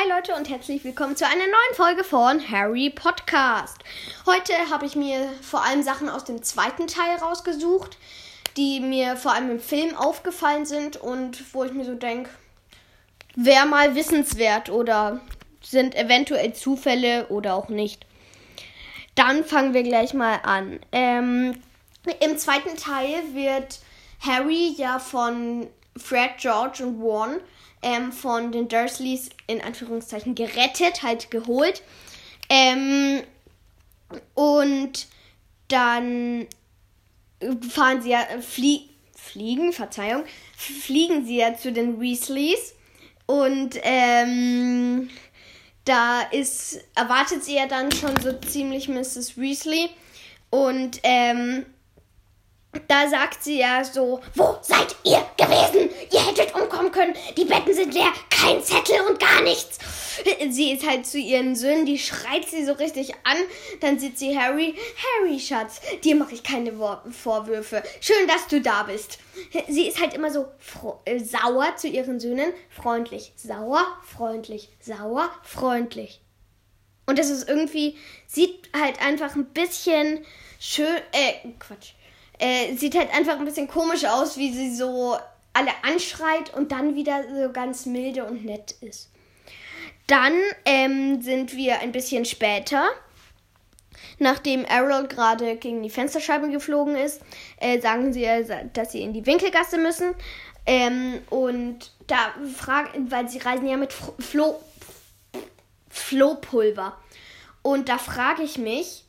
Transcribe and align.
Hi 0.00 0.08
Leute 0.08 0.34
und 0.34 0.48
herzlich 0.48 0.82
willkommen 0.82 1.14
zu 1.14 1.26
einer 1.26 1.34
neuen 1.34 1.74
Folge 1.74 2.04
von 2.04 2.50
Harry 2.50 2.88
Podcast. 2.88 3.76
Heute 4.24 4.54
habe 4.70 4.86
ich 4.86 4.96
mir 4.96 5.28
vor 5.42 5.62
allem 5.62 5.82
Sachen 5.82 6.08
aus 6.08 6.24
dem 6.24 6.42
zweiten 6.42 6.86
Teil 6.86 7.16
rausgesucht, 7.16 7.98
die 8.56 8.80
mir 8.80 9.16
vor 9.16 9.34
allem 9.34 9.50
im 9.50 9.60
Film 9.60 9.94
aufgefallen 9.94 10.64
sind 10.64 10.96
und 10.96 11.52
wo 11.54 11.64
ich 11.64 11.72
mir 11.72 11.84
so 11.84 11.94
denke, 11.94 12.30
wäre 13.36 13.66
mal 13.66 13.94
wissenswert 13.94 14.70
oder 14.70 15.20
sind 15.62 15.94
eventuell 15.94 16.54
Zufälle 16.54 17.26
oder 17.26 17.54
auch 17.54 17.68
nicht. 17.68 18.06
Dann 19.16 19.44
fangen 19.44 19.74
wir 19.74 19.82
gleich 19.82 20.14
mal 20.14 20.40
an. 20.44 20.80
Ähm, 20.92 21.60
Im 22.20 22.38
zweiten 22.38 22.76
Teil 22.76 23.34
wird 23.34 23.80
Harry 24.20 24.72
ja 24.78 24.98
von 24.98 25.68
Fred, 26.00 26.32
George 26.38 26.84
und 26.84 27.00
Warren 27.00 27.40
ähm, 27.82 28.12
von 28.12 28.52
den 28.52 28.68
Dursleys 28.68 29.30
in 29.46 29.60
Anführungszeichen 29.60 30.34
gerettet, 30.34 31.02
halt 31.02 31.30
geholt. 31.30 31.82
Ähm, 32.48 33.22
und 34.34 35.06
dann 35.68 36.46
fahren 37.70 38.02
sie 38.02 38.10
ja, 38.10 38.26
flie 38.40 38.88
fliegen, 39.14 39.72
Verzeihung, 39.72 40.24
fliegen 40.56 41.24
sie 41.24 41.36
ja 41.36 41.54
zu 41.54 41.72
den 41.72 42.00
Weasleys. 42.00 42.74
Und 43.26 43.78
ähm, 43.82 45.08
da 45.84 46.22
ist, 46.22 46.80
erwartet 46.96 47.44
sie 47.44 47.54
ja 47.56 47.66
dann 47.66 47.92
schon 47.92 48.18
so 48.20 48.32
ziemlich 48.32 48.88
Mrs. 48.88 49.36
Weasley. 49.38 49.90
Und 50.50 50.98
ähm, 51.04 51.64
da 52.86 53.08
sagt 53.08 53.42
sie 53.42 53.58
ja 53.58 53.82
so, 53.84 54.20
wo 54.34 54.56
seid 54.62 54.94
ihr 55.02 55.24
gewesen? 55.36 55.90
Ihr 56.12 56.26
hättet 56.26 56.54
umkommen 56.54 56.92
können. 56.92 57.14
Die 57.36 57.44
Betten 57.44 57.74
sind 57.74 57.94
leer, 57.94 58.12
kein 58.30 58.62
Zettel 58.62 59.00
und 59.08 59.18
gar 59.18 59.42
nichts. 59.42 59.78
Sie 60.50 60.72
ist 60.72 60.88
halt 60.88 61.04
zu 61.04 61.18
ihren 61.18 61.56
Söhnen, 61.56 61.84
die 61.84 61.98
schreit 61.98 62.48
sie 62.48 62.64
so 62.64 62.72
richtig 62.72 63.12
an. 63.24 63.38
Dann 63.80 63.98
sieht 63.98 64.18
sie 64.18 64.38
Harry. 64.38 64.76
Harry, 65.18 65.40
Schatz, 65.40 65.80
dir 66.04 66.14
mache 66.14 66.34
ich 66.34 66.44
keine 66.44 66.72
Vorwürfe. 67.10 67.82
Schön, 68.00 68.28
dass 68.28 68.46
du 68.46 68.60
da 68.60 68.84
bist. 68.84 69.18
Sie 69.68 69.88
ist 69.88 70.00
halt 70.00 70.14
immer 70.14 70.30
so 70.30 70.46
äh, 71.06 71.18
sauer 71.18 71.74
zu 71.76 71.88
ihren 71.88 72.20
Söhnen. 72.20 72.52
Freundlich, 72.68 73.32
sauer, 73.34 73.84
freundlich, 74.04 74.68
sauer, 74.80 75.30
freundlich. 75.42 76.20
Und 77.06 77.18
das 77.18 77.30
ist 77.30 77.48
irgendwie, 77.48 77.96
sieht 78.28 78.68
halt 78.78 79.00
einfach 79.02 79.34
ein 79.34 79.46
bisschen 79.46 80.24
schön, 80.60 80.96
äh, 81.12 81.48
Quatsch 81.58 81.94
äh, 82.40 82.74
sieht 82.74 82.96
halt 82.96 83.14
einfach 83.14 83.38
ein 83.38 83.44
bisschen 83.44 83.68
komisch 83.68 84.04
aus, 84.04 84.36
wie 84.36 84.52
sie 84.52 84.74
so 84.74 85.16
alle 85.52 85.70
anschreit 85.82 86.52
und 86.54 86.72
dann 86.72 86.94
wieder 86.94 87.24
so 87.34 87.52
ganz 87.52 87.86
milde 87.86 88.24
und 88.24 88.44
nett 88.44 88.72
ist. 88.80 89.10
Dann 90.06 90.34
ähm, 90.64 91.22
sind 91.22 91.54
wir 91.54 91.80
ein 91.80 91.92
bisschen 91.92 92.24
später, 92.24 92.88
nachdem 94.18 94.64
Errol 94.64 95.06
gerade 95.06 95.56
gegen 95.56 95.82
die 95.82 95.90
Fensterscheibe 95.90 96.50
geflogen 96.50 96.96
ist, 96.96 97.20
äh, 97.58 97.80
sagen 97.80 98.12
sie, 98.12 98.26
dass 98.72 98.92
sie 98.92 99.02
in 99.02 99.12
die 99.12 99.26
Winkelgasse 99.26 99.78
müssen. 99.78 100.14
Ähm, 100.66 101.20
und 101.30 101.92
da 102.06 102.34
fragen, 102.56 103.10
weil 103.10 103.28
sie 103.28 103.38
reisen 103.38 103.68
ja 103.68 103.76
mit 103.76 103.92
Flo 103.92 104.60
Flohpulver. 105.88 106.96
Und 107.62 107.88
da 107.88 107.98
frage 107.98 108.42
ich 108.42 108.58
mich, 108.58 109.04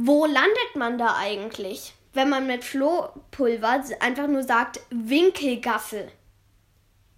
wo 0.00 0.26
landet 0.26 0.76
man 0.76 0.96
da 0.96 1.16
eigentlich? 1.16 1.92
Wenn 2.12 2.28
man 2.28 2.46
mit 2.46 2.62
Flohpulver 2.62 3.82
einfach 3.98 4.28
nur 4.28 4.44
sagt 4.44 4.78
Winkelgasse. 4.90 6.06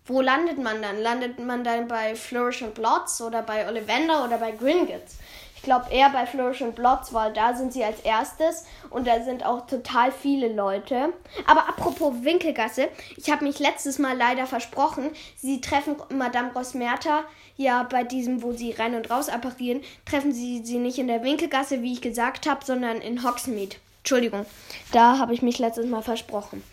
Wo 0.07 0.23
landet 0.23 0.57
man 0.57 0.81
dann? 0.81 0.99
Landet 0.99 1.39
man 1.39 1.63
dann 1.63 1.89
bei 1.89 2.17
Flourish 2.17 2.63
and 2.63 2.73
Blots 2.75 3.21
oder 3.21 3.43
bei 3.43 3.69
Ollivander 3.69 4.25
oder 4.25 4.39
bei 4.39 4.53
Gringotts? 4.53 5.19
Ich 5.61 5.65
glaube 5.65 5.91
eher 5.91 6.09
bei 6.09 6.25
Flourish 6.25 6.63
and 6.63 6.75
Blots, 6.75 7.13
weil 7.13 7.35
da 7.35 7.55
sind 7.55 7.75
sie 7.75 7.85
als 7.85 8.01
erstes 8.01 8.65
und 8.89 9.07
da 9.07 9.21
sind 9.23 9.45
auch 9.45 9.67
total 9.67 10.11
viele 10.11 10.51
Leute. 10.51 11.13
Aber 11.47 11.69
apropos 11.69 12.15
Winkelgasse, 12.23 12.89
ich 13.19 13.31
habe 13.31 13.45
mich 13.45 13.59
letztes 13.59 13.99
Mal 13.99 14.17
leider 14.17 14.47
versprochen, 14.47 15.11
sie 15.37 15.61
treffen 15.61 15.97
Madame 16.09 16.51
Rosmerta 16.55 17.25
ja 17.59 17.83
bei 17.83 18.05
diesem, 18.05 18.43
wo 18.43 18.53
sie 18.55 18.73
rein 18.73 18.95
und 18.95 19.11
raus 19.11 19.29
apparieren, 19.29 19.83
treffen 20.07 20.33
sie 20.33 20.65
sie 20.65 20.79
nicht 20.79 20.99
in 20.99 21.09
der 21.09 21.23
Winkelgasse, 21.23 21.83
wie 21.83 21.93
ich 21.93 22.01
gesagt 22.01 22.49
habe, 22.49 22.65
sondern 22.65 23.03
in 23.03 23.23
Hogsmeade. 23.23 23.77
Entschuldigung, 23.99 24.47
da 24.93 25.19
habe 25.19 25.35
ich 25.35 25.43
mich 25.43 25.59
letztes 25.59 25.85
Mal 25.85 26.01
versprochen. 26.01 26.65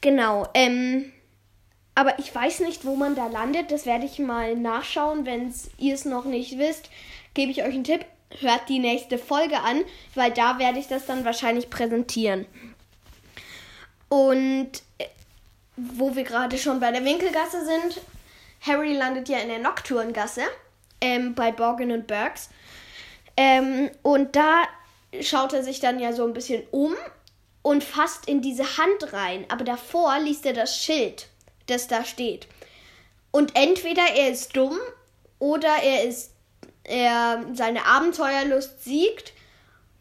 Genau, 0.00 0.48
ähm, 0.54 1.12
aber 1.94 2.18
ich 2.18 2.34
weiß 2.34 2.60
nicht, 2.60 2.84
wo 2.84 2.96
man 2.96 3.14
da 3.14 3.28
landet. 3.28 3.70
Das 3.70 3.86
werde 3.86 4.06
ich 4.06 4.18
mal 4.18 4.56
nachschauen. 4.56 5.24
Wenn 5.24 5.54
ihr 5.78 5.94
es 5.94 6.04
noch 6.04 6.24
nicht 6.24 6.58
wisst, 6.58 6.90
gebe 7.34 7.52
ich 7.52 7.62
euch 7.62 7.74
einen 7.74 7.84
Tipp. 7.84 8.04
Hört 8.40 8.68
die 8.68 8.78
nächste 8.78 9.18
Folge 9.18 9.60
an, 9.60 9.84
weil 10.14 10.30
da 10.32 10.58
werde 10.58 10.78
ich 10.78 10.86
das 10.86 11.06
dann 11.06 11.24
wahrscheinlich 11.24 11.70
präsentieren. 11.70 12.46
Und 14.08 14.70
äh, 14.98 15.06
wo 15.76 16.14
wir 16.14 16.24
gerade 16.24 16.58
schon 16.58 16.80
bei 16.80 16.90
der 16.90 17.04
Winkelgasse 17.04 17.64
sind, 17.64 18.00
Harry 18.60 18.96
landet 18.96 19.28
ja 19.28 19.38
in 19.38 19.48
der 19.48 19.58
Nocturngasse 19.58 20.42
ähm, 21.00 21.34
bei 21.34 21.52
Borgin 21.52 21.92
und 21.92 22.06
Burks. 22.06 22.50
Ähm, 23.36 23.90
und 24.02 24.34
da 24.34 24.64
schaut 25.20 25.52
er 25.52 25.62
sich 25.62 25.80
dann 25.80 25.98
ja 25.98 26.12
so 26.12 26.24
ein 26.24 26.32
bisschen 26.32 26.64
um 26.70 26.94
und 27.62 27.84
fasst 27.84 28.28
in 28.28 28.42
diese 28.42 28.78
Hand 28.78 29.12
rein. 29.12 29.44
Aber 29.48 29.64
davor 29.64 30.18
liest 30.18 30.44
er 30.46 30.54
das 30.54 30.76
Schild, 30.76 31.28
das 31.66 31.86
da 31.86 32.04
steht. 32.04 32.48
Und 33.30 33.54
entweder 33.54 34.02
er 34.16 34.30
ist 34.30 34.56
dumm 34.56 34.78
oder 35.38 35.82
er 35.82 36.04
ist 36.04 36.32
er 36.88 37.44
seine 37.54 37.86
Abenteuerlust 37.86 38.82
siegt 38.84 39.32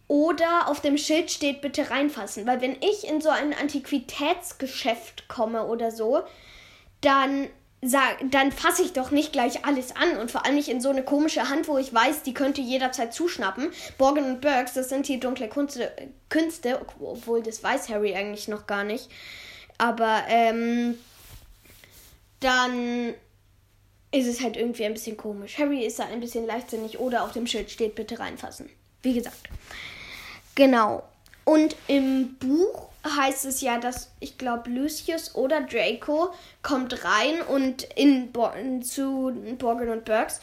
oder 0.08 0.70
auf 0.70 0.80
dem 0.82 0.98
Schild 0.98 1.30
steht 1.30 1.62
bitte 1.62 1.90
reinfassen, 1.90 2.48
weil 2.48 2.62
wenn 2.62 2.78
ich 2.82 3.08
in 3.08 3.22
so 3.22 3.30
ein 3.30 3.54
Antiquitätsgeschäft 3.54 5.28
komme 5.28 5.66
oder 5.68 5.92
so, 5.92 6.24
dann 7.02 7.48
dann 7.82 8.52
fasse 8.52 8.82
ich 8.82 8.94
doch 8.94 9.12
nicht 9.12 9.32
gleich 9.32 9.64
alles 9.64 9.96
an 9.96 10.18
und 10.18 10.32
vor 10.32 10.46
allem 10.46 10.56
nicht 10.56 10.70
in 10.70 10.82
so 10.82 10.90
eine 10.90 11.04
komische 11.04 11.48
Hand, 11.48 11.68
wo 11.68 11.78
ich 11.78 11.94
weiß, 11.94 12.24
die 12.24 12.34
könnte 12.34 12.60
jederzeit 12.60 13.14
zuschnappen. 13.14 13.72
Borgen 14.00 14.26
und 14.26 14.42
Burks, 14.42 14.74
das 14.74 14.90
sind 14.90 15.08
die 15.08 15.20
dunkle 15.20 15.48
Kunste, 15.48 15.92
Künste, 16.30 16.82
obwohl 17.00 17.44
das 17.44 17.64
weiß 17.64 17.90
Harry 17.90 18.16
eigentlich 18.16 18.48
noch 18.48 18.66
gar 18.66 18.84
nicht. 18.84 19.10
Aber 19.78 20.24
ähm, 20.28 20.98
dann 22.40 23.14
ist 24.12 24.28
es 24.28 24.42
halt 24.42 24.58
irgendwie 24.58 24.86
ein 24.86 24.94
bisschen 24.94 25.18
komisch. 25.18 25.58
Harry 25.58 25.86
ist 25.86 26.00
da 26.00 26.06
ein 26.06 26.20
bisschen 26.20 26.46
leichtsinnig 26.46 27.00
oder 27.00 27.24
auf 27.24 27.34
dem 27.34 27.48
Schild 27.48 27.70
steht 27.70 27.96
bitte 27.96 28.20
reinfassen. 28.20 28.70
Wie 29.02 29.14
gesagt. 29.14 29.50
Genau. 30.56 31.04
Und 31.44 31.76
im 31.88 32.36
Buch 32.36 32.90
heißt 33.06 33.46
es 33.46 33.62
ja, 33.62 33.78
dass 33.78 34.12
ich 34.20 34.38
glaube, 34.38 34.70
Lucius 34.70 35.36
oder 35.36 35.62
Draco 35.62 36.34
kommt 36.62 37.06
rein 37.06 37.42
und 37.42 37.84
in 37.96 38.32
Bo 38.32 38.50
zu 38.82 39.34
Borgin 39.58 39.90
und 39.90 40.06
Burks. 40.06 40.42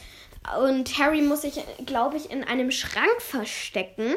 Und 0.63 0.97
Harry 0.97 1.21
muss 1.21 1.41
sich, 1.41 1.63
glaube 1.85 2.17
ich, 2.17 2.31
in 2.31 2.43
einem 2.43 2.71
Schrank 2.71 3.19
verstecken. 3.19 4.15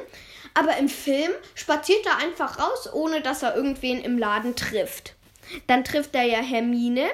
Aber 0.55 0.77
im 0.77 0.89
Film 0.89 1.31
spaziert 1.55 2.07
er 2.07 2.19
einfach 2.19 2.59
raus, 2.59 2.93
ohne 2.93 3.21
dass 3.21 3.43
er 3.43 3.55
irgendwen 3.55 4.01
im 4.01 4.19
Laden 4.19 4.57
trifft. 4.57 5.15
Dann 5.67 5.85
trifft 5.85 6.15
er 6.15 6.25
ja 6.25 6.41
Hermine, 6.41 7.09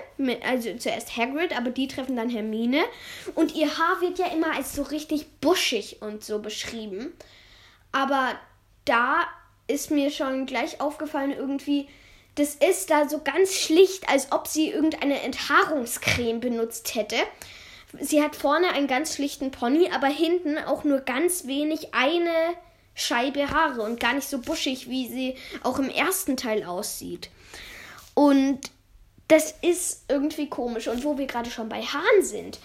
also 0.47 0.75
zuerst 0.77 1.17
Hagrid, 1.17 1.57
aber 1.57 1.71
die 1.71 1.89
treffen 1.89 2.17
dann 2.17 2.31
Hermine. 2.31 2.85
Und 3.35 3.55
ihr 3.55 3.79
Haar 3.79 4.01
wird 4.01 4.19
ja 4.19 4.27
immer 4.27 4.55
als 4.55 4.75
so 4.75 4.83
richtig 4.83 5.27
buschig 5.41 6.03
und 6.03 6.25
so 6.25 6.39
beschrieben. 6.39 7.13
Aber 7.93 8.35
da 8.85 9.25
ist 9.67 9.91
mir 9.91 10.11
schon 10.11 10.47
gleich 10.47 10.81
aufgefallen, 10.81 11.33
irgendwie, 11.33 11.89
das 12.35 12.57
ist 12.57 12.91
da 12.91 13.09
so 13.09 13.21
ganz 13.23 13.55
schlicht, 13.55 14.09
als 14.09 14.33
ob 14.33 14.47
sie 14.47 14.71
irgendeine 14.71 15.23
Enthaarungscreme 15.23 16.41
benutzt 16.41 16.95
hätte. 16.95 17.17
Sie 18.01 18.23
hat 18.23 18.35
vorne 18.35 18.71
einen 18.71 18.89
ganz 18.89 19.15
schlichten 19.15 19.53
Pony, 19.53 19.91
aber 19.95 20.09
hinten 20.09 20.59
auch 20.59 20.85
nur 20.85 21.01
ganz 21.01 21.47
wenig 21.47 21.95
eine 21.95 22.33
Scheibe 22.97 23.51
Haare 23.51 23.83
und 23.83 23.99
gar 24.01 24.15
nicht 24.15 24.29
so 24.29 24.39
buschig, 24.39 24.89
wie 24.89 25.09
sie 25.09 25.37
auch 25.63 25.79
im 25.79 25.89
ersten 25.89 26.37
Teil 26.37 26.65
aussieht. 26.65 27.29
Und 28.15 28.61
das 29.29 29.55
ist 29.63 30.05
irgendwie 30.09 30.49
komisch. 30.49 30.89
Und 30.89 31.05
wo 31.05 31.19
wir 31.19 31.27
gerade 31.27 31.51
schon 31.51 31.69
bei 31.69 31.83
Haaren 31.83 32.23
sind, 32.23 32.59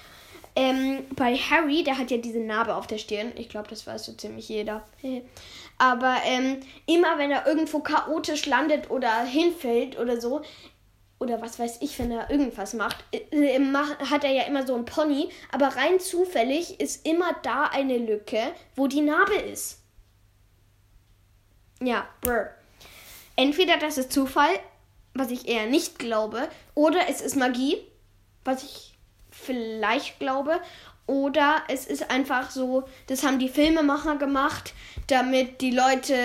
ähm, 0.55 1.05
bei 1.15 1.35
Harry, 1.35 1.83
der 1.83 1.97
hat 1.97 2.11
ja 2.11 2.17
diese 2.17 2.39
Narbe 2.39 2.75
auf 2.75 2.87
der 2.87 2.97
Stirn. 2.97 3.31
Ich 3.35 3.49
glaube, 3.49 3.69
das 3.69 3.87
weiß 3.87 4.05
so 4.05 4.13
ziemlich 4.13 4.49
jeder. 4.49 4.83
Aber 5.77 6.17
ähm, 6.25 6.59
immer 6.85 7.17
wenn 7.17 7.31
er 7.31 7.47
irgendwo 7.47 7.79
chaotisch 7.79 8.45
landet 8.45 8.89
oder 8.89 9.23
hinfällt 9.23 9.97
oder 9.97 10.19
so, 10.19 10.41
oder 11.19 11.41
was 11.41 11.59
weiß 11.59 11.77
ich, 11.81 11.99
wenn 11.99 12.11
er 12.11 12.29
irgendwas 12.29 12.73
macht, 12.73 13.03
äh, 13.11 13.59
hat 14.09 14.23
er 14.23 14.31
ja 14.31 14.43
immer 14.43 14.65
so 14.65 14.75
ein 14.75 14.85
Pony. 14.85 15.29
Aber 15.51 15.67
rein 15.67 15.99
zufällig 15.99 16.79
ist 16.79 17.05
immer 17.05 17.33
da 17.43 17.63
eine 17.65 17.97
Lücke, 17.97 18.41
wo 18.75 18.87
die 18.87 19.01
Narbe 19.01 19.35
ist. 19.35 19.79
Ja, 21.81 22.07
brr. 22.21 22.49
Entweder 23.35 23.77
das 23.77 23.97
ist 23.97 24.11
Zufall, 24.11 24.59
was 25.19 25.31
ich 25.31 25.47
eher 25.47 25.67
nicht 25.67 25.99
glaube, 25.99 26.49
oder 26.73 27.09
es 27.09 27.21
ist 27.21 27.35
Magie, 27.35 27.77
was 28.43 28.63
ich 28.63 28.97
vielleicht 29.29 30.19
glaube. 30.19 30.59
Oder 31.05 31.63
es 31.67 31.87
ist 31.87 32.11
einfach 32.11 32.51
so, 32.51 32.83
das 33.07 33.23
haben 33.23 33.39
die 33.39 33.49
Filmemacher 33.49 34.17
gemacht, 34.17 34.73
damit 35.07 35.59
die 35.59 35.71
Leute, 35.71 36.15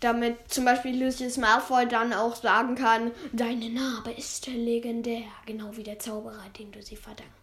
damit 0.00 0.36
zum 0.48 0.64
Beispiel 0.64 1.04
Lucius 1.04 1.36
Malfoy 1.36 1.86
dann 1.86 2.14
auch 2.14 2.34
sagen 2.34 2.76
kann, 2.76 3.10
deine 3.32 3.68
Narbe 3.68 4.12
ist 4.12 4.46
legendär, 4.46 5.24
genau 5.44 5.76
wie 5.76 5.82
der 5.82 5.98
Zauberer, 5.98 6.44
dem 6.58 6.72
du 6.72 6.82
sie 6.82 6.96
verdankst. 6.96 7.34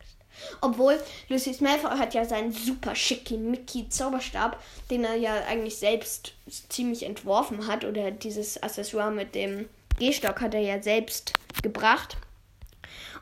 Obwohl 0.62 1.00
Lucius 1.30 1.62
Malfoy 1.62 1.92
hat 1.92 2.16
ja 2.16 2.26
seinen 2.26 2.52
super 2.52 2.96
schickimicki 2.96 3.88
Zauberstab, 3.90 4.60
den 4.90 5.04
er 5.04 5.16
ja 5.16 5.36
eigentlich 5.48 5.78
selbst 5.78 6.34
ziemlich 6.70 7.04
entworfen 7.04 7.68
hat. 7.68 7.86
Oder 7.86 8.10
dieses 8.10 8.62
Accessoire 8.64 9.12
mit 9.12 9.36
dem 9.36 9.70
Gehstock 10.00 10.42
hat 10.42 10.54
er 10.54 10.62
ja 10.62 10.82
selbst 10.82 11.34
gebracht. 11.62 12.18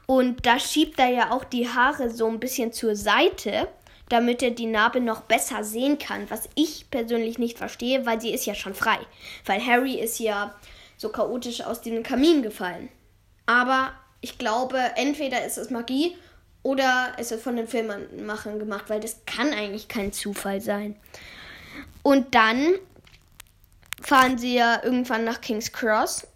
Und 0.06 0.46
da 0.46 0.60
schiebt 0.60 1.00
er 1.00 1.10
ja 1.10 1.32
auch 1.32 1.44
die 1.44 1.70
Haare 1.70 2.10
so 2.10 2.28
ein 2.28 2.40
bisschen 2.40 2.74
zur 2.74 2.96
Seite, 2.96 3.68
damit 4.10 4.44
er 4.44 4.52
die 4.52 4.66
Narbe 4.66 5.00
noch 5.00 5.22
besser 5.22 5.64
sehen 5.64 5.98
kann. 5.98 6.30
Was 6.30 6.50
ich 6.56 6.90
persönlich 6.92 7.38
nicht 7.38 7.58
verstehe, 7.58 8.06
weil 8.06 8.20
sie 8.20 8.34
ist 8.34 8.46
ja 8.46 8.56
schon 8.56 8.74
frei. 8.74 8.98
Weil 9.46 9.66
Harry 9.66 9.96
ist 9.96 10.20
ja 10.20 10.54
so 10.98 11.10
chaotisch 11.10 11.62
aus 11.62 11.82
dem 11.82 12.04
Kamin 12.04 12.44
gefallen. 12.44 12.90
Aber 13.46 13.92
ich 14.20 14.38
glaube, 14.38 14.80
entweder 14.96 15.46
ist 15.46 15.58
es 15.58 15.70
Magie 15.70 16.18
oder 16.64 17.14
es 17.18 17.32
ist 17.32 17.44
von 17.44 17.56
den 17.56 17.68
Filmemachern 17.68 18.60
gemacht, 18.60 18.86
weil 18.88 19.00
das 19.00 19.26
kann 19.26 19.54
eigentlich 19.54 19.88
kein 19.88 20.14
Zufall 20.14 20.62
sein. 20.62 20.96
Und 22.04 22.36
dann 22.36 22.74
fahren 24.02 24.38
sie 24.38 24.56
ja 24.56 24.84
irgendwann 24.84 25.24
nach 25.24 25.42
King's 25.42 25.72
Cross 25.72 26.28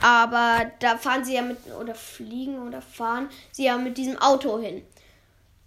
aber 0.00 0.70
da 0.78 0.96
fahren 0.96 1.24
sie 1.24 1.34
ja 1.34 1.42
mit, 1.42 1.58
oder 1.80 1.94
fliegen 1.94 2.66
oder 2.66 2.80
fahren 2.80 3.28
sie 3.50 3.64
ja 3.64 3.76
mit 3.76 3.98
diesem 3.98 4.18
Auto 4.18 4.58
hin. 4.58 4.82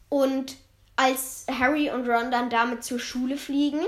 Und 0.10 0.56
als 0.96 1.46
Harry 1.50 1.90
und 1.90 2.08
Ron 2.08 2.32
dann 2.32 2.50
damit 2.50 2.84
zur 2.84 3.00
Schule 3.00 3.38
fliegen 3.38 3.82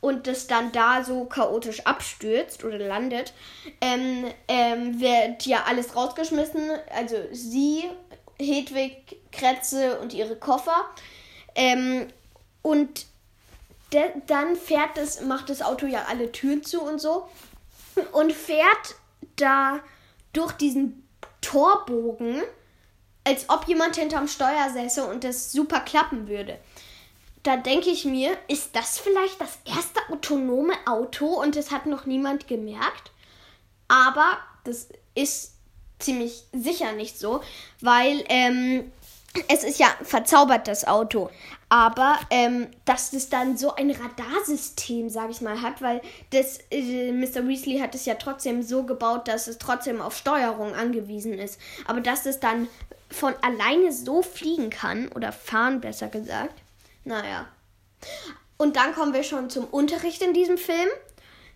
und 0.00 0.26
das 0.26 0.46
dann 0.46 0.72
da 0.72 1.02
so 1.02 1.24
chaotisch 1.24 1.86
abstürzt 1.86 2.64
oder 2.64 2.78
landet, 2.78 3.32
ähm, 3.80 4.26
ähm, 4.48 5.00
wird 5.00 5.46
ja 5.46 5.64
alles 5.66 5.96
rausgeschmissen. 5.96 6.70
Also 6.94 7.16
sie, 7.32 7.84
Hedwig, 8.38 9.16
Kretze 9.32 9.98
und 10.00 10.12
ihre 10.12 10.36
Koffer. 10.36 10.84
Ähm, 11.54 12.08
und 12.62 13.06
dann 14.26 14.56
fährt 14.56 14.98
es, 14.98 15.22
macht 15.22 15.48
das 15.48 15.62
Auto 15.62 15.86
ja 15.86 16.04
alle 16.08 16.32
Türen 16.32 16.62
zu 16.62 16.82
und 16.82 17.00
so. 17.00 17.28
Und 18.12 18.32
fährt 18.32 18.96
da 19.36 19.80
durch 20.32 20.52
diesen 20.52 21.06
Torbogen, 21.40 22.42
als 23.24 23.48
ob 23.48 23.66
jemand 23.66 23.96
hinterm 23.96 24.28
Steuer 24.28 24.70
säße 24.72 25.04
und 25.04 25.24
das 25.24 25.52
super 25.52 25.80
klappen 25.80 26.28
würde. 26.28 26.58
Da 27.42 27.56
denke 27.56 27.90
ich 27.90 28.04
mir, 28.04 28.36
ist 28.48 28.74
das 28.74 28.98
vielleicht 28.98 29.40
das 29.40 29.58
erste 29.64 30.00
autonome 30.10 30.74
Auto 30.86 31.26
und 31.26 31.56
es 31.56 31.70
hat 31.70 31.86
noch 31.86 32.06
niemand 32.06 32.48
gemerkt? 32.48 33.12
Aber 33.88 34.38
das 34.64 34.88
ist 35.14 35.54
ziemlich 35.98 36.44
sicher 36.52 36.92
nicht 36.92 37.18
so, 37.18 37.42
weil 37.80 38.24
ähm, 38.28 38.90
es 39.48 39.64
ist 39.64 39.78
ja 39.78 39.88
verzaubert, 40.02 40.68
das 40.68 40.86
Auto. 40.86 41.30
Aber 41.68 42.18
ähm, 42.30 42.68
dass 42.84 43.12
es 43.12 43.28
dann 43.28 43.56
so 43.56 43.74
ein 43.74 43.90
Radarsystem, 43.90 45.10
sage 45.10 45.32
ich 45.32 45.40
mal, 45.40 45.62
hat, 45.62 45.82
weil 45.82 46.00
das 46.30 46.60
äh, 46.70 47.12
Mr. 47.12 47.46
Weasley 47.48 47.78
hat 47.78 47.94
es 47.94 48.04
ja 48.06 48.14
trotzdem 48.14 48.62
so 48.62 48.84
gebaut, 48.84 49.26
dass 49.26 49.48
es 49.48 49.58
trotzdem 49.58 50.00
auf 50.00 50.16
Steuerung 50.16 50.74
angewiesen 50.74 51.34
ist. 51.34 51.60
Aber 51.86 52.00
dass 52.00 52.24
es 52.26 52.38
dann 52.38 52.68
von 53.10 53.34
alleine 53.42 53.92
so 53.92 54.22
fliegen 54.22 54.70
kann, 54.70 55.08
oder 55.08 55.32
fahren 55.32 55.80
besser 55.80 56.08
gesagt, 56.08 56.54
naja. 57.04 57.46
Und 58.56 58.76
dann 58.76 58.94
kommen 58.94 59.12
wir 59.12 59.22
schon 59.22 59.50
zum 59.50 59.64
Unterricht 59.64 60.22
in 60.22 60.34
diesem 60.34 60.58
Film. 60.58 60.88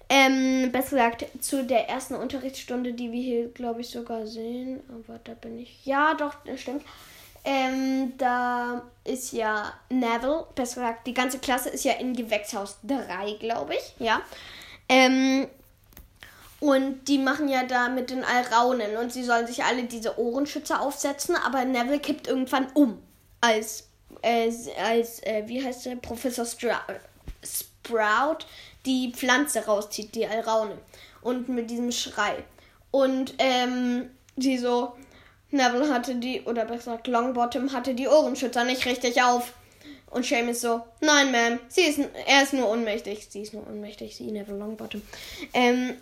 Ähm, 0.09 0.73
besser 0.73 0.97
gesagt, 0.97 1.27
zu 1.41 1.65
der 1.65 1.89
ersten 1.89 2.15
Unterrichtsstunde, 2.15 2.95
die 2.95 3.13
wir 3.13 3.23
hier, 3.23 3.49
glaube 3.49 3.81
ich, 3.81 3.91
sogar 3.91 4.27
sehen. 4.27 4.81
Aber 4.89 5.21
da 5.23 5.35
bin 5.35 5.59
ich. 5.59 5.87
Ja, 5.87 6.15
doch, 6.15 6.35
das 6.45 6.61
stimmt. 6.61 6.83
Ähm, 7.45 8.13
da 8.19 8.83
ist 9.05 9.33
ja 9.33 9.73
Neville, 9.89 10.47
besser 10.55 10.83
gesagt, 10.83 11.07
die 11.07 11.15
ganze 11.15 11.39
Klasse 11.39 11.71
ist 11.71 11.85
ja 11.85 11.95
in 11.95 12.15
Gewächshaus 12.15 12.79
3, 12.85 13.35
glaube 13.41 13.75
ich, 13.75 13.95
ja. 13.99 14.21
Ähm, 14.89 15.49
und 16.61 17.09
die 17.09 17.17
machen 17.17 17.49
ja 17.49 17.65
da 17.65 17.89
mit 17.89 18.11
den 18.11 18.23
Alraunen 18.23 18.99
und 18.99 19.13
sie 19.13 19.25
sollen 19.25 19.47
sich 19.47 19.65
alle 19.65 19.85
diese 19.85 20.19
Ohrenschützer 20.19 20.83
aufsetzen, 20.83 21.35
aber 21.35 21.65
Neville 21.65 22.01
kippt 22.01 22.27
irgendwann 22.27 22.71
um. 22.75 23.03
Als, 23.41 23.89
äh, 24.21 24.53
als 24.79 25.23
äh, 25.23 25.45
wie 25.47 25.65
heißt 25.65 25.87
der, 25.87 25.97
Professor 25.97 26.45
Stra 26.45 26.83
Sprout 27.43 28.45
die 28.85 29.13
Pflanze 29.15 29.65
rauszieht, 29.65 30.15
die 30.15 30.27
Alraune. 30.27 30.79
Und 31.23 31.49
mit 31.49 31.71
diesem 31.71 31.93
Schrei. 31.93 32.45
Und 32.91 33.35
ähm, 33.39 34.11
die 34.37 34.59
so, 34.59 34.95
Neville 35.51 35.93
hatte 35.93 36.15
die, 36.15 36.43
oder 36.43 36.65
besser 36.65 36.93
gesagt 36.93 37.07
Longbottom 37.09 37.73
hatte 37.73 37.95
die 37.95 38.09
Ohrenschützer 38.09 38.65
nicht 38.65 38.87
richtig 38.87 39.23
auf. 39.23 39.53
Und 40.11 40.25
Seamus 40.27 40.61
so, 40.61 40.83
nein, 41.01 41.33
Ma'am, 41.33 41.59
sie 41.69 41.83
ist, 41.83 42.01
er 42.27 42.43
ist 42.43 42.53
nur 42.53 42.69
ohnmächtig. 42.69 43.29
Sie 43.31 43.43
ist 43.43 43.55
nur 43.55 43.67
ohnmächtig, 43.67 44.17
sie, 44.17 44.31
Neville 44.31 44.59
Longbottom. 44.59 45.03
Ähm, 45.55 45.95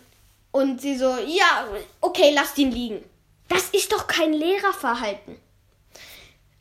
und 0.51 0.81
sie 0.81 0.97
so, 0.97 1.15
ja, 1.27 1.67
okay, 2.01 2.31
lasst 2.33 2.57
ihn 2.57 2.71
liegen. 2.71 3.03
Das 3.47 3.69
ist 3.69 3.91
doch 3.91 4.07
kein 4.07 4.33
Lehrerverhalten. 4.33 5.35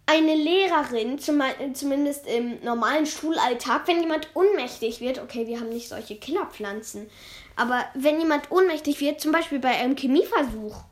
Eine 0.07 0.35
Lehrerin, 0.35 1.19
zum, 1.19 1.43
zumindest 1.75 2.27
im 2.27 2.63
normalen 2.63 3.05
Schulalltag, 3.05 3.87
wenn 3.87 4.01
jemand 4.01 4.29
ohnmächtig 4.35 5.01
wird, 5.01 5.19
okay, 5.19 5.47
wir 5.47 5.61
haben 5.61 5.69
nicht 5.69 5.89
solche 5.89 6.17
Killerpflanzen, 6.17 7.11
aber 7.57 7.85
wenn 7.95 8.19
jemand 8.19 8.51
ohnmächtig 8.51 9.01
wird, 9.01 9.21
zum 9.21 9.33
Beispiel 9.33 9.59
bei 9.59 9.71
einem 9.71 9.97
Chemieversuch, 9.97 10.85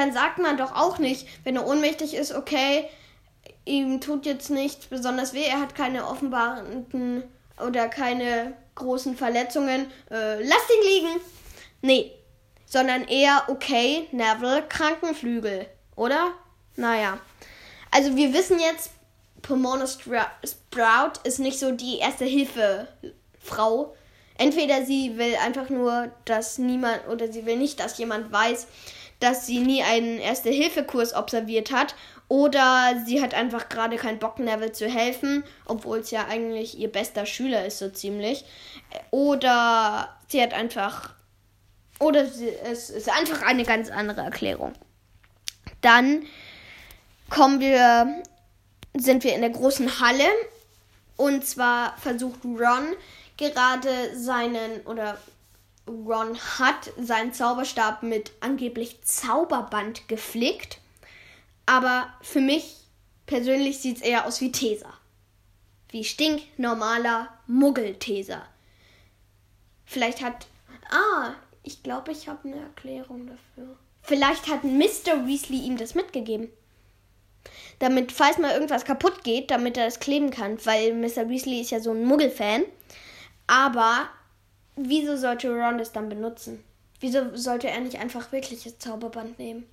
dann 0.00 0.12
sagt 0.12 0.38
man 0.38 0.56
doch 0.56 0.74
auch 0.74 0.98
nicht, 0.98 1.28
wenn 1.44 1.56
er 1.56 1.66
ohnmächtig 1.66 2.14
ist, 2.14 2.34
okay, 2.34 2.88
ihm 3.66 4.00
tut 4.00 4.24
jetzt 4.24 4.50
nichts 4.50 4.86
besonders 4.86 5.34
weh, 5.34 5.44
er 5.44 5.60
hat 5.60 5.74
keine 5.74 6.06
offenbaren 6.06 7.24
oder 7.64 7.88
keine 7.88 8.54
großen 8.74 9.16
Verletzungen, 9.16 9.90
äh, 10.10 10.42
lasst 10.42 10.70
ihn 10.70 10.88
liegen. 10.88 11.20
Nee, 11.82 12.12
sondern 12.64 13.04
eher, 13.04 13.44
okay, 13.48 14.08
Neville, 14.12 14.64
Krankenflügel, 14.68 15.66
oder? 15.96 16.32
Naja. 16.76 17.18
Also 17.90 18.16
wir 18.16 18.32
wissen 18.32 18.58
jetzt, 18.58 18.90
Pomona 19.42 19.86
Sprout 19.86 21.20
ist 21.24 21.40
nicht 21.40 21.58
so 21.58 21.72
die 21.72 21.98
erste 21.98 22.24
Hilfe 22.24 22.88
Frau. 23.38 23.94
Entweder 24.38 24.86
sie 24.86 25.18
will 25.18 25.34
einfach 25.44 25.68
nur, 25.68 26.10
dass 26.24 26.56
niemand 26.56 27.06
oder 27.08 27.30
sie 27.30 27.44
will 27.44 27.56
nicht, 27.56 27.80
dass 27.80 27.98
jemand 27.98 28.32
weiß, 28.32 28.66
dass 29.20 29.46
sie 29.46 29.60
nie 29.60 29.82
einen 29.82 30.18
Erste-Hilfe-Kurs 30.18 31.14
observiert 31.14 31.70
hat 31.70 31.94
oder 32.30 32.94
sie 33.04 33.20
hat 33.20 33.34
einfach 33.34 33.68
gerade 33.68 33.96
keinen 33.96 34.20
Bock, 34.20 34.38
Neville 34.38 34.70
zu 34.70 34.88
helfen, 34.88 35.42
obwohl 35.66 35.98
es 35.98 36.12
ja 36.12 36.26
eigentlich 36.28 36.78
ihr 36.78 36.90
bester 36.90 37.26
Schüler 37.26 37.66
ist, 37.66 37.78
so 37.78 37.88
ziemlich. 37.88 38.44
Oder 39.10 40.16
sie 40.28 40.40
hat 40.40 40.54
einfach. 40.54 41.10
Oder 41.98 42.26
sie, 42.26 42.48
es 42.48 42.88
ist 42.88 43.10
einfach 43.10 43.42
eine 43.42 43.64
ganz 43.64 43.90
andere 43.90 44.20
Erklärung. 44.20 44.74
Dann 45.80 46.24
kommen 47.28 47.58
wir, 47.58 48.22
sind 48.96 49.24
wir 49.24 49.34
in 49.34 49.40
der 49.40 49.50
großen 49.50 49.98
Halle. 49.98 50.28
Und 51.16 51.44
zwar 51.44 51.98
versucht 51.98 52.44
Ron 52.44 52.94
gerade 53.36 54.16
seinen, 54.16 54.82
oder 54.86 55.18
Ron 55.90 56.38
hat 56.58 56.92
seinen 57.00 57.32
Zauberstab 57.32 58.02
mit 58.02 58.32
angeblich 58.40 59.02
Zauberband 59.02 60.08
geflickt. 60.08 60.78
Aber 61.66 62.12
für 62.22 62.40
mich 62.40 62.76
persönlich 63.26 63.78
sieht 63.78 63.96
es 63.96 64.02
eher 64.02 64.26
aus 64.26 64.40
wie 64.40 64.52
Teser. 64.52 64.92
Wie 65.88 66.04
stinknormaler 66.04 67.28
Muggelteser. 67.46 68.42
Vielleicht 69.84 70.22
hat. 70.22 70.46
Ah, 70.90 71.34
ich 71.62 71.82
glaube, 71.82 72.12
ich 72.12 72.28
habe 72.28 72.48
eine 72.48 72.60
Erklärung 72.60 73.26
dafür. 73.26 73.76
Vielleicht 74.02 74.48
hat 74.48 74.64
Mr. 74.64 75.26
Weasley 75.26 75.58
ihm 75.58 75.76
das 75.76 75.94
mitgegeben. 75.94 76.48
Damit, 77.80 78.12
falls 78.12 78.38
mal 78.38 78.52
irgendwas 78.52 78.84
kaputt 78.84 79.24
geht, 79.24 79.50
damit 79.50 79.76
er 79.76 79.86
das 79.86 80.00
kleben 80.00 80.30
kann. 80.30 80.64
Weil 80.64 80.94
Mr. 80.94 81.28
Weasley 81.28 81.60
ist 81.60 81.70
ja 81.70 81.80
so 81.80 81.92
ein 81.92 82.04
Muggelfan. 82.04 82.62
Aber 83.46 84.08
wieso 84.88 85.16
sollte 85.16 85.50
Ron 85.50 85.78
das 85.78 85.92
dann 85.92 86.08
benutzen? 86.08 86.64
Wieso 87.00 87.34
sollte 87.36 87.68
er 87.68 87.80
nicht 87.80 87.98
einfach 87.98 88.30
wirkliches 88.32 88.78
Zauberband 88.78 89.38
nehmen? 89.38 89.66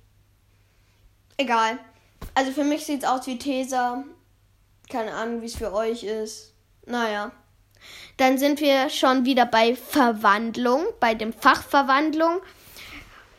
Egal. 1.36 1.78
Also 2.34 2.52
für 2.52 2.64
mich 2.64 2.84
sieht 2.84 3.02
es 3.02 3.08
aus 3.08 3.26
wie 3.26 3.38
Tesa. 3.38 4.04
Keine 4.88 5.12
Ahnung, 5.12 5.42
wie 5.42 5.46
es 5.46 5.56
für 5.56 5.72
euch 5.72 6.02
ist. 6.02 6.52
Naja. 6.86 7.32
Dann 8.16 8.38
sind 8.38 8.60
wir 8.60 8.90
schon 8.90 9.24
wieder 9.24 9.46
bei 9.46 9.76
Verwandlung, 9.76 10.86
bei 10.98 11.14
dem 11.14 11.32
Fach 11.32 11.62
Verwandlung. 11.62 12.40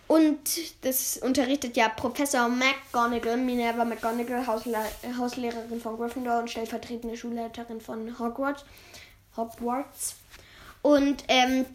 Und 0.08 0.40
das 0.84 1.18
unterrichtet 1.18 1.78
ja 1.78 1.90
Professor 1.90 2.50
McGonagall, 2.50 3.38
Minerva 3.38 3.86
McGonagall, 3.86 4.48
Hausle 4.48 4.78
Hauslehrerin 5.18 5.80
von 5.80 5.98
Gryffindor 5.98 6.40
und 6.40 6.50
stellvertretende 6.50 7.16
Schulleiterin 7.16 7.80
von 7.80 8.18
Hogwarts. 8.18 8.66
Hogwarts. 9.36 10.16
Und 10.82 11.24
ähm, 11.28 11.66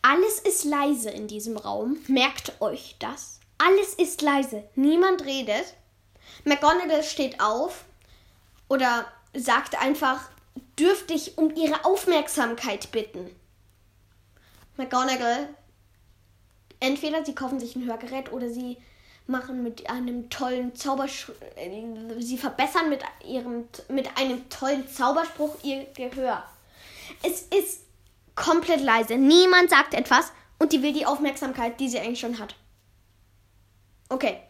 alles 0.00 0.40
ist 0.40 0.64
leise 0.64 1.10
in 1.10 1.28
diesem 1.28 1.56
Raum. 1.56 1.98
Merkt 2.08 2.60
euch 2.60 2.96
das. 2.98 3.40
Alles 3.58 3.94
ist 3.94 4.22
leise. 4.22 4.64
Niemand 4.74 5.24
redet. 5.24 5.74
McGonagall 6.44 7.02
steht 7.02 7.40
auf 7.40 7.84
oder 8.68 9.06
sagt 9.34 9.80
einfach, 9.80 10.28
dürfte 10.78 11.14
ich 11.14 11.38
um 11.38 11.54
ihre 11.54 11.84
Aufmerksamkeit 11.84 12.90
bitten. 12.90 13.30
McGonagall, 14.76 15.48
entweder 16.80 17.24
sie 17.24 17.34
kaufen 17.34 17.60
sich 17.60 17.76
ein 17.76 17.86
Hörgerät 17.86 18.32
oder 18.32 18.48
sie 18.50 18.78
machen 19.26 19.62
mit 19.62 19.88
einem 19.88 20.30
tollen 20.30 20.74
Zauberspruch, 20.74 21.34
sie 22.18 22.38
verbessern 22.38 22.88
mit 22.88 23.02
ihrem 23.24 23.68
mit 23.88 24.16
einem 24.16 24.48
tollen 24.48 24.88
Zauberspruch 24.88 25.56
ihr 25.62 25.86
Gehör. 25.94 26.42
Es 27.22 27.42
ist 27.42 27.81
komplett 28.34 28.80
leise. 28.80 29.16
Niemand 29.16 29.70
sagt 29.70 29.94
etwas 29.94 30.32
und 30.58 30.72
die 30.72 30.82
will 30.82 30.92
die 30.92 31.06
Aufmerksamkeit, 31.06 31.78
die 31.80 31.88
sie 31.88 31.98
eigentlich 31.98 32.20
schon 32.20 32.38
hat. 32.38 32.54
Okay. 34.08 34.40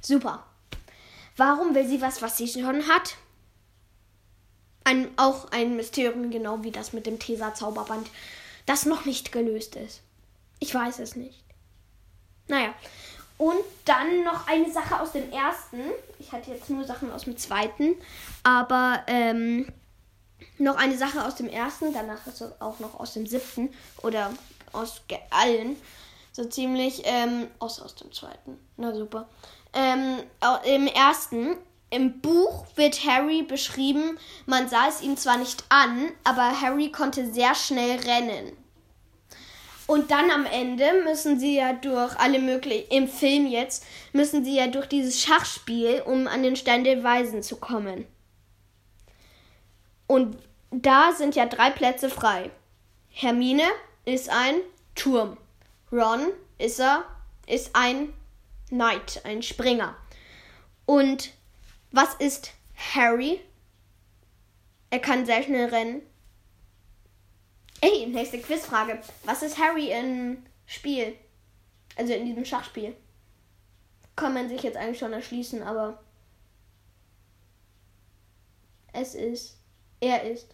Super. 0.00 0.44
Warum 1.36 1.74
will 1.74 1.86
sie 1.86 2.00
was, 2.00 2.22
was 2.22 2.36
sie 2.36 2.48
schon 2.48 2.88
hat? 2.88 3.16
Ein, 4.84 5.08
auch 5.16 5.50
ein 5.50 5.76
Mysterium, 5.76 6.30
genau 6.30 6.62
wie 6.62 6.70
das 6.70 6.92
mit 6.92 7.06
dem 7.06 7.18
Tesa-Zauberband, 7.18 8.08
das 8.66 8.86
noch 8.86 9.04
nicht 9.04 9.32
gelöst 9.32 9.76
ist. 9.76 10.02
Ich 10.60 10.74
weiß 10.74 11.00
es 11.00 11.16
nicht. 11.16 11.42
Naja. 12.48 12.72
Und 13.38 13.64
dann 13.84 14.24
noch 14.24 14.46
eine 14.46 14.70
Sache 14.72 15.00
aus 15.00 15.12
dem 15.12 15.30
ersten. 15.30 15.80
Ich 16.18 16.32
hatte 16.32 16.52
jetzt 16.52 16.70
nur 16.70 16.84
Sachen 16.84 17.10
aus 17.10 17.24
dem 17.24 17.36
zweiten. 17.36 17.96
Aber 18.42 19.02
ähm, 19.08 19.66
noch 20.58 20.76
eine 20.76 20.96
Sache 20.96 21.24
aus 21.24 21.34
dem 21.34 21.48
ersten, 21.48 21.92
danach 21.92 22.26
ist 22.26 22.40
es 22.40 22.60
auch 22.60 22.78
noch 22.80 22.98
aus 22.98 23.12
dem 23.14 23.26
siebten 23.26 23.70
oder 24.02 24.32
aus 24.72 25.02
allen. 25.30 25.76
So 26.32 26.44
ziemlich, 26.44 27.02
ähm, 27.04 27.48
außer 27.60 27.84
aus 27.84 27.94
dem 27.94 28.12
zweiten. 28.12 28.58
Na 28.76 28.94
super. 28.94 29.26
Ähm, 29.72 30.18
Im 30.64 30.86
ersten, 30.86 31.56
im 31.88 32.20
Buch 32.20 32.66
wird 32.74 33.06
Harry 33.06 33.42
beschrieben, 33.42 34.18
man 34.44 34.68
sah 34.68 34.88
es 34.88 35.00
ihm 35.00 35.16
zwar 35.16 35.38
nicht 35.38 35.64
an, 35.70 36.10
aber 36.24 36.60
Harry 36.60 36.90
konnte 36.90 37.32
sehr 37.32 37.54
schnell 37.54 38.00
rennen. 38.00 38.52
Und 39.86 40.10
dann 40.10 40.30
am 40.30 40.46
Ende 40.46 41.04
müssen 41.04 41.38
sie 41.38 41.56
ja 41.56 41.72
durch 41.72 42.18
alle 42.18 42.40
möglichen, 42.40 42.90
im 42.90 43.08
Film 43.08 43.46
jetzt, 43.46 43.84
müssen 44.12 44.44
sie 44.44 44.56
ja 44.56 44.66
durch 44.66 44.86
dieses 44.86 45.22
Schachspiel, 45.22 46.02
um 46.04 46.26
an 46.26 46.42
den 46.42 46.56
Stein 46.56 46.84
der 46.84 47.04
Weisen 47.04 47.42
zu 47.42 47.56
kommen. 47.56 48.06
Und 50.06 50.38
da 50.70 51.12
sind 51.12 51.34
ja 51.34 51.46
drei 51.46 51.70
Plätze 51.70 52.10
frei. 52.10 52.50
Hermine 53.08 53.64
ist 54.04 54.28
ein 54.28 54.56
Turm. 54.94 55.36
Ron 55.90 56.32
ist 56.58 56.80
er, 56.80 57.04
ist 57.46 57.70
ein 57.74 58.12
Knight, 58.68 59.22
ein 59.24 59.42
Springer. 59.42 59.96
Und 60.84 61.32
was 61.92 62.14
ist 62.14 62.52
Harry? 62.94 63.40
Er 64.90 65.00
kann 65.00 65.26
sehr 65.26 65.42
schnell 65.42 65.68
rennen. 65.68 66.02
Ey, 67.80 68.06
nächste 68.06 68.40
Quizfrage. 68.40 69.00
Was 69.24 69.42
ist 69.42 69.58
Harry 69.58 69.92
im 69.92 70.42
Spiel? 70.66 71.16
Also 71.96 72.12
in 72.12 72.26
diesem 72.26 72.44
Schachspiel. 72.44 72.96
Kann 74.14 74.34
man 74.34 74.48
sich 74.48 74.62
jetzt 74.62 74.76
eigentlich 74.76 74.98
schon 74.98 75.12
erschließen, 75.12 75.62
aber 75.62 76.02
es 78.92 79.14
ist 79.14 79.58
er 80.00 80.24
ist 80.24 80.48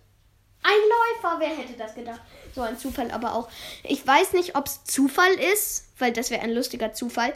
ein 0.63 0.73
Läufer. 0.73 1.37
Wer 1.41 1.49
hätte 1.49 1.75
das 1.75 1.95
gedacht? 1.95 2.21
So 2.55 2.63
ein 2.63 2.79
Zufall 2.79 3.11
aber 3.11 3.35
auch. 3.35 3.49
Ich 3.83 4.07
weiß 4.07 4.33
nicht, 4.35 4.57
ob 4.57 4.67
es 4.67 4.85
Zufall 4.85 5.33
ist, 5.33 5.87
weil 5.99 6.13
das 6.13 6.31
wäre 6.31 6.43
ein 6.43 6.53
lustiger 6.53 6.93
Zufall. 6.93 7.33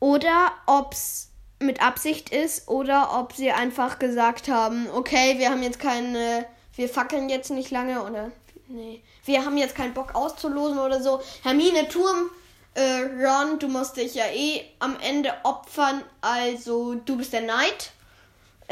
Oder 0.00 0.52
ob 0.66 0.92
es 0.92 1.28
mit 1.60 1.80
Absicht 1.80 2.30
ist 2.30 2.68
oder 2.68 3.18
ob 3.20 3.34
sie 3.34 3.52
einfach 3.52 3.98
gesagt 3.98 4.48
haben, 4.48 4.88
okay, 4.90 5.38
wir 5.38 5.50
haben 5.50 5.62
jetzt 5.62 5.78
keine, 5.78 6.44
wir 6.74 6.88
fackeln 6.88 7.28
jetzt 7.28 7.50
nicht 7.50 7.70
lange 7.70 8.02
oder 8.02 8.32
nee, 8.68 9.02
wir 9.24 9.44
haben 9.44 9.56
jetzt 9.56 9.76
keinen 9.76 9.94
Bock 9.94 10.14
auszulosen 10.14 10.78
oder 10.78 11.00
so. 11.00 11.20
Hermine 11.42 11.88
Turm, 11.88 12.30
äh, 12.74 13.02
Ron, 13.24 13.60
du 13.60 13.68
musst 13.68 13.96
dich 13.96 14.14
ja 14.14 14.26
eh 14.26 14.62
am 14.80 14.98
Ende 15.00 15.32
opfern, 15.44 16.02
also 16.20 16.94
du 16.94 17.16
bist 17.16 17.32
der 17.32 17.42
Knight 17.42 17.92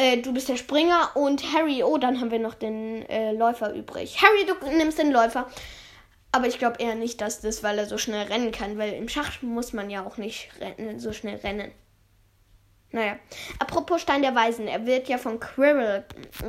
äh, 0.00 0.16
du 0.22 0.32
bist 0.32 0.48
der 0.48 0.56
Springer 0.56 1.10
und 1.14 1.52
Harry, 1.52 1.82
oh, 1.82 1.98
dann 1.98 2.20
haben 2.20 2.30
wir 2.30 2.38
noch 2.38 2.54
den 2.54 3.06
äh, 3.10 3.32
Läufer 3.32 3.74
übrig. 3.74 4.16
Harry, 4.22 4.46
du 4.46 4.76
nimmst 4.76 4.98
den 4.98 5.12
Läufer. 5.12 5.46
Aber 6.32 6.46
ich 6.46 6.58
glaube 6.58 6.80
eher 6.80 6.94
nicht, 6.94 7.20
dass 7.20 7.40
das, 7.40 7.62
weil 7.62 7.78
er 7.78 7.86
so 7.86 7.98
schnell 7.98 8.26
rennen 8.26 8.50
kann, 8.50 8.78
weil 8.78 8.94
im 8.94 9.08
Schach 9.08 9.42
muss 9.42 9.72
man 9.72 9.90
ja 9.90 10.06
auch 10.06 10.16
nicht 10.16 10.48
rennen, 10.60 11.00
so 11.00 11.12
schnell 11.12 11.36
rennen. 11.36 11.70
Naja, 12.92 13.18
apropos 13.58 14.00
Stein 14.00 14.22
der 14.22 14.34
Weisen, 14.34 14.68
er 14.68 14.86
wird 14.86 15.08
ja 15.08 15.18
von 15.18 15.38
Quirrell 15.38 16.04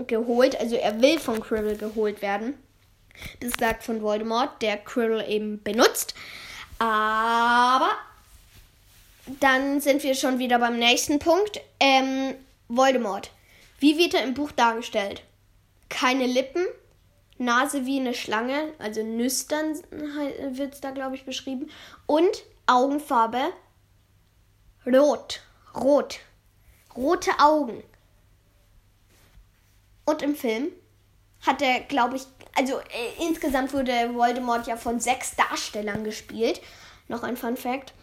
geholt, 0.07 0.59
also 0.59 0.75
er 0.75 1.01
will 1.01 1.19
von 1.19 1.41
Quirrell 1.41 1.77
geholt 1.77 2.21
werden. 2.21 2.57
Das 3.41 3.51
sagt 3.59 3.83
von 3.83 4.01
Voldemort, 4.01 4.61
der 4.61 4.77
Quirrell 4.77 5.29
eben 5.29 5.61
benutzt. 5.61 6.15
Aber 6.79 7.91
dann 9.39 9.81
sind 9.81 10.03
wir 10.03 10.15
schon 10.15 10.39
wieder 10.39 10.57
beim 10.57 10.79
nächsten 10.79 11.19
Punkt. 11.19 11.59
Ähm, 11.79 12.35
Voldemort. 12.69 13.31
Wie 13.81 13.97
wird 13.97 14.13
er 14.13 14.23
im 14.23 14.35
Buch 14.35 14.51
dargestellt? 14.51 15.23
Keine 15.89 16.27
Lippen, 16.27 16.63
Nase 17.39 17.87
wie 17.87 17.99
eine 17.99 18.13
Schlange, 18.13 18.73
also 18.77 19.03
nüstern 19.03 19.75
wird 20.51 20.75
es 20.75 20.81
da, 20.81 20.91
glaube 20.91 21.15
ich, 21.15 21.25
beschrieben. 21.25 21.69
Und 22.05 22.43
Augenfarbe 22.67 23.51
rot. 24.85 25.41
Rot. 25.73 26.19
Rote 26.95 27.31
Augen. 27.39 27.83
Und 30.05 30.21
im 30.21 30.35
Film 30.35 30.67
hat 31.41 31.63
er, 31.63 31.79
glaube 31.79 32.17
ich, 32.17 32.23
also 32.55 32.77
äh, 32.79 33.25
insgesamt 33.27 33.73
wurde 33.73 34.13
Voldemort 34.13 34.67
ja 34.67 34.77
von 34.77 34.99
sechs 34.99 35.35
Darstellern 35.35 36.03
gespielt. 36.03 36.61
Noch 37.07 37.23
ein 37.23 37.35
Fun 37.35 37.57
Fact. 37.57 37.93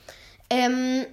Ähm, 0.50 1.06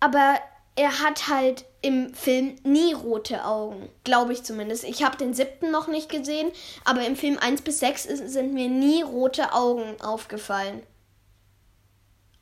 aber 0.00 0.40
er 0.78 1.00
hat 1.00 1.26
halt 1.26 1.64
im 1.82 2.14
Film 2.14 2.54
nie 2.62 2.92
rote 2.92 3.44
Augen. 3.44 3.88
Glaube 4.04 4.32
ich 4.32 4.44
zumindest. 4.44 4.84
Ich 4.84 5.02
habe 5.02 5.16
den 5.16 5.34
siebten 5.34 5.72
noch 5.72 5.88
nicht 5.88 6.08
gesehen, 6.08 6.52
aber 6.84 7.04
im 7.04 7.16
Film 7.16 7.36
1 7.36 7.62
bis 7.62 7.80
6 7.80 8.04
sind 8.04 8.54
mir 8.54 8.68
nie 8.68 9.02
rote 9.02 9.52
Augen 9.52 10.00
aufgefallen. 10.00 10.84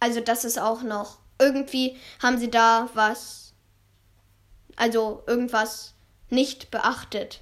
Also 0.01 0.21
das 0.21 0.45
ist 0.45 0.59
auch 0.59 0.83
noch. 0.83 1.17
Irgendwie 1.39 1.97
haben 2.23 2.37
sie 2.37 2.51
da 2.51 2.91
was. 2.93 3.55
Also 4.77 5.23
irgendwas 5.27 5.95
nicht 6.29 6.71
beachtet. 6.71 7.41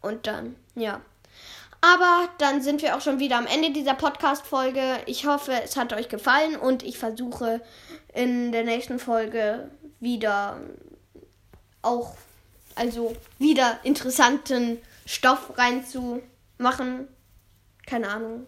Und 0.00 0.26
dann, 0.26 0.56
ja. 0.74 1.02
Aber 1.82 2.30
dann 2.38 2.62
sind 2.62 2.80
wir 2.80 2.96
auch 2.96 3.02
schon 3.02 3.18
wieder 3.18 3.36
am 3.36 3.46
Ende 3.46 3.72
dieser 3.72 3.94
Podcast-Folge. 3.94 5.00
Ich 5.04 5.26
hoffe, 5.26 5.52
es 5.62 5.76
hat 5.76 5.92
euch 5.92 6.08
gefallen 6.08 6.56
und 6.56 6.82
ich 6.82 6.96
versuche 6.96 7.60
in 8.14 8.52
der 8.52 8.64
nächsten 8.64 8.98
Folge 8.98 9.68
wieder 10.02 10.60
auch, 11.80 12.14
also 12.74 13.16
wieder 13.38 13.80
interessanten 13.84 14.78
Stoff 15.06 15.56
reinzumachen. 15.56 17.08
Keine 17.86 18.08
Ahnung. 18.08 18.46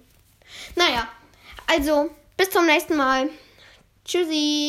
Naja, 0.76 1.08
also 1.66 2.10
bis 2.36 2.50
zum 2.50 2.66
nächsten 2.66 2.96
Mal. 2.96 3.30
Tschüssi. 4.04 4.64